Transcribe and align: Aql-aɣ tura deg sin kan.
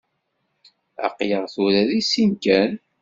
Aql-aɣ 1.07 1.45
tura 1.53 1.81
deg 1.89 2.01
sin 2.11 2.31
kan. 2.43 2.71